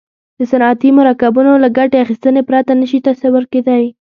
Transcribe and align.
د 0.37 0.39
صنعتي 0.51 0.89
مرکبونو 0.99 1.51
له 1.63 1.69
ګټې 1.77 1.97
اخیستنې 2.03 2.41
پرته 2.49 2.71
نه 2.81 2.85
شي 2.89 2.99
تصور 3.09 3.43
کیدای. 3.53 3.85